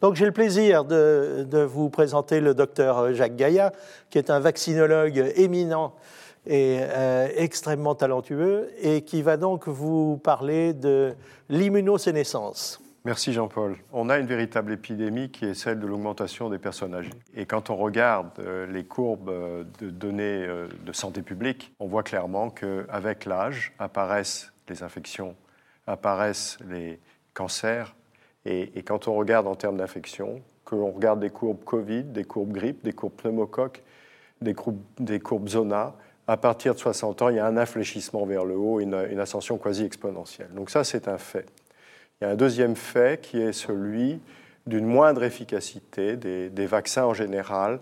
[0.00, 3.72] Donc j'ai le plaisir de, vous présenter le docteur Jacques Gaillat,
[4.08, 5.94] qui est un vaccinologue éminent
[6.46, 11.14] et euh, extrêmement talentueux, et qui va donc vous parler de
[11.50, 12.80] l'immunosénescence.
[13.04, 13.76] Merci Jean-Paul.
[13.92, 17.10] On a une véritable épidémie qui est celle de l'augmentation des personnes âgées.
[17.34, 20.46] Et quand on regarde euh, les courbes euh, de données
[20.82, 25.36] de santé publique, on voit clairement qu'avec l'âge apparaissent les infections,
[25.86, 27.00] apparaissent les
[27.34, 27.94] cancers,
[28.46, 32.52] et, quand on regarde en termes d'infection, que l'on regarde des courbes Covid, des courbes
[32.52, 33.82] grippe, des courbes pneumocoques,
[34.40, 35.94] des courbes, des courbes zona,
[36.26, 39.58] à partir de 60 ans, il y a un infléchissement vers le haut, une, ascension
[39.58, 40.50] quasi exponentielle.
[40.54, 41.46] Donc ça, c'est un fait.
[42.20, 44.20] Il y a un deuxième fait qui est celui
[44.66, 47.80] d'une moindre efficacité des, des, vaccins en général,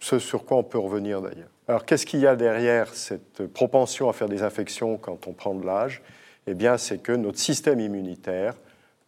[0.00, 1.48] ce sur quoi on peut revenir d'ailleurs.
[1.66, 5.54] Alors qu'est-ce qu'il y a derrière cette propension à faire des infections quand on prend
[5.54, 6.02] de l'âge?
[6.46, 8.54] Eh bien, c'est que notre système immunitaire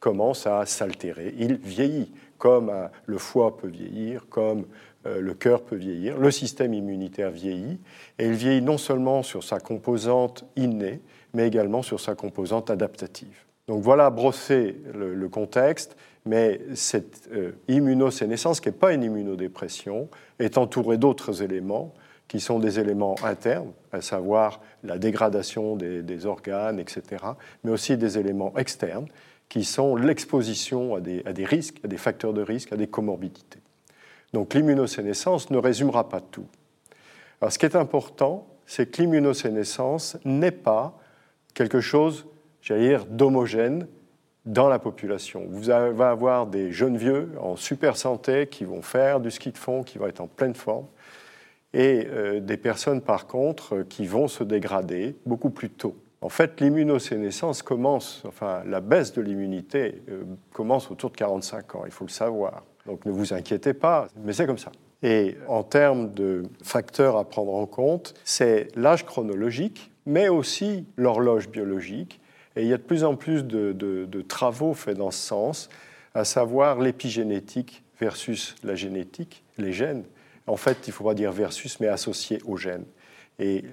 [0.05, 1.35] commence à s'altérer.
[1.39, 4.67] Il vieillit, comme euh, le foie peut vieillir, comme
[5.07, 7.79] euh, le cœur peut vieillir, le système immunitaire vieillit,
[8.19, 11.01] et il vieillit non seulement sur sa composante innée,
[11.33, 13.35] mais également sur sa composante adaptative.
[13.67, 15.97] Donc voilà brosser le, contexte,
[16.27, 21.95] mais cette euh, immunosénescence, qui n'est pas une immunodépression, est entourée d'autres éléments
[22.29, 27.25] qui sont des éléments internes, à savoir la dégradation des, des organes, etc.,
[27.63, 29.07] mais aussi des éléments externes,
[29.49, 33.61] qui sont l'exposition à des, risques, à des facteurs de risque, à des comorbidités.
[34.33, 36.47] Donc l'immunosénescence ne résumera pas tout.
[37.41, 40.99] Alors ce qui est important, c'est que l'immunosénescence n'est pas
[41.55, 42.27] quelque chose,
[42.63, 43.87] j'allais dire, d'homogène
[44.45, 45.45] dans la population.
[45.49, 49.59] Vous allez avoir des jeunes vieux en super santé qui vont faire du ski de
[49.59, 50.87] fond, qui vont être en pleine forme,
[51.73, 55.97] et euh, des personnes par contre qui vont se dégrader beaucoup plus tôt.
[56.25, 61.83] En fait, l'immunosénescence commence, enfin la baisse de l'immunité euh, commence autour de 45 ans,
[61.85, 62.63] il faut le savoir.
[62.87, 64.73] Donc ne vous inquiétez pas, mais c'est comme ça.
[65.03, 71.51] Et en termes de facteurs à prendre en compte, c'est l'âge chronologique, mais aussi l'horloge
[71.51, 72.23] biologique.
[72.57, 75.69] Et il y a de plus en plus de, travaux faits dans ce sens,
[76.15, 80.05] à savoir l'épigénétique versus la génétique, les gènes.
[80.47, 82.87] En fait, il ne faut pas dire versus, mais associé aux gènes.
[83.39, 83.65] Et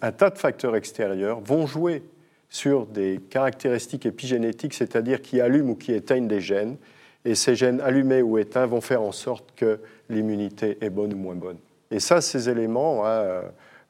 [0.00, 2.02] un tas de facteurs extérieurs vont jouer
[2.48, 6.76] sur des caractéristiques épigénétiques, c'est-à-dire qui allument ou qui éteignent des gènes.
[7.24, 11.16] Et ces gènes allumés ou éteints vont faire en sorte que l'immunité est bonne ou
[11.16, 11.58] moins bonne.
[11.90, 13.42] Et ça, ces éléments hein,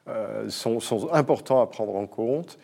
[0.07, 0.79] euh, sont,
[1.13, 2.59] importants à prendre en compte,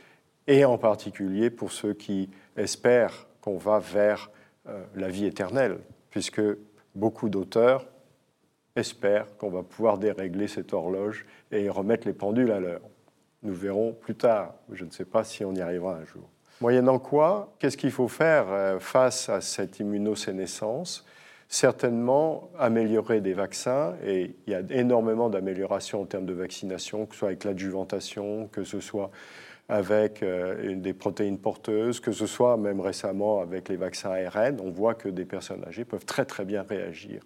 [0.48, 4.32] et en particulier pour ceux qui espèrent qu'on va vers
[4.68, 5.78] euh, la vie éternelle,
[6.10, 6.42] puisque
[6.96, 7.86] beaucoup d'auteurs
[8.80, 12.82] espèrent qu'on va pouvoir dérégler cette horloge et remettre les pendules à l'heure.
[13.44, 14.56] Nous verrons plus tard.
[14.72, 16.30] Je ne sais pas si on y arrivera un jour.
[16.62, 21.06] Moyennant quoi, qu'est-ce qu'il faut faire euh, face à cette immunosénescence?
[21.48, 27.14] Certainement améliorer des vaccins, et il y a énormément d'améliorations en termes de vaccination, que
[27.14, 29.10] ce soit avec l'adjuvantation, que ce soit
[29.70, 34.60] avec euh, des protéines porteuses, que ce soit même récemment avec les vaccins ARN.
[34.62, 37.22] On voit que des personnes âgées peuvent très très bien réagir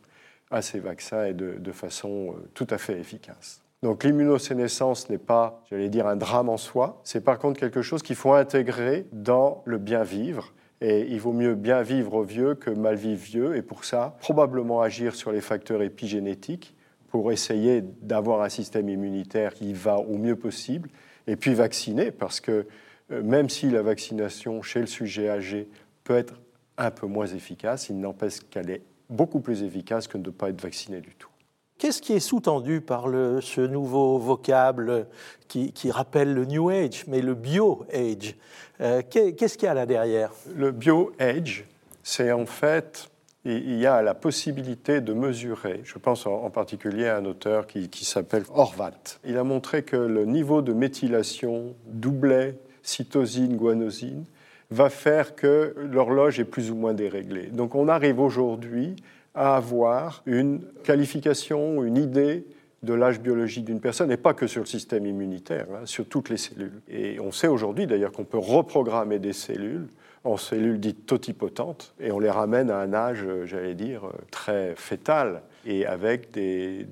[0.54, 3.62] à ces vaccins et de, de façon euh, tout à fait efficace.
[3.82, 8.02] Donc l'immunosénescence n'est pas, j'allais dire, un drame en soi, c'est par contre quelque chose
[8.02, 10.54] qu'il faut intégrer dans le bien vivre.
[10.80, 13.56] Et il vaut mieux bien vivre vieux que mal vivre vieux.
[13.56, 16.76] Et pour ça, probablement agir sur les facteurs épigénétiques
[17.08, 20.90] pour essayer d'avoir un système immunitaire qui va au mieux possible.
[21.26, 22.68] Et puis vacciner, parce que
[23.12, 25.70] euh, même si la vaccination chez le sujet âgé
[26.04, 26.36] peut être
[26.78, 28.82] un peu moins efficace, il n'empêche qu'elle est
[29.14, 31.30] beaucoup plus efficace que de ne pas être vacciné du tout.
[31.78, 35.08] Qu'est-ce qui est sous-tendu par le, ce nouveau vocable
[35.48, 38.36] qui, rappelle le New Age, mais le Bio-Age
[38.82, 40.32] euh, Qu'est-ce qu'il y a là derrière?
[40.56, 41.66] Le Bio-Age,
[42.02, 43.10] c'est en fait,
[43.44, 47.90] il y a la possibilité de mesurer, je pense en, particulier à un auteur qui,
[47.90, 49.20] qui s'appelle Horvat.
[49.26, 54.26] Il a montré que le niveau de méthylation doublet cytosine, guanosine
[54.74, 57.48] va faire que l'horloge est plus ou moins déréglée.
[57.48, 58.96] Donc on arrive aujourd'hui
[59.36, 62.46] à avoir une qualification, une idée
[62.84, 66.30] de l'âge biologique d'une personne, et pas que sur le système immunitaire, hein, sur toutes
[66.30, 66.82] les cellules.
[66.90, 69.88] Et on sait aujourd'hui d'ailleurs qu'on peut reprogrammer des cellules
[70.26, 75.42] en cellules dites totipotentes, et on les ramène à un âge, j'allais dire, très fœtal,
[75.66, 76.88] et avec des,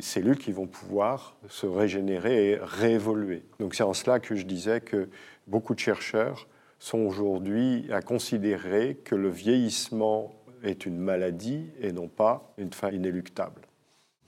[0.00, 3.42] cellules qui vont pouvoir se régénérer et réévoluer.
[3.60, 5.08] Donc c'est en cela que je disais que
[5.46, 6.46] beaucoup de chercheurs
[6.78, 12.90] sont aujourd'hui à considérer que le vieillissement est une maladie et non pas une fin
[12.90, 13.62] inéluctable.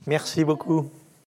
[0.06, 0.91] Merci beaucoup.